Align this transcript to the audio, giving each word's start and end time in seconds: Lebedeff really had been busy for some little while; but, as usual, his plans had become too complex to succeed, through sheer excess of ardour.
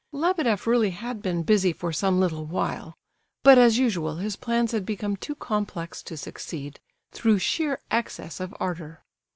Lebedeff 0.11 0.65
really 0.65 0.89
had 0.89 1.21
been 1.21 1.43
busy 1.43 1.71
for 1.71 1.93
some 1.93 2.19
little 2.19 2.43
while; 2.47 2.95
but, 3.43 3.59
as 3.59 3.77
usual, 3.77 4.15
his 4.15 4.35
plans 4.35 4.71
had 4.71 4.83
become 4.83 5.15
too 5.15 5.35
complex 5.35 6.01
to 6.01 6.17
succeed, 6.17 6.79
through 7.11 7.37
sheer 7.37 7.79
excess 7.91 8.39
of 8.39 8.51
ardour. 8.59 9.03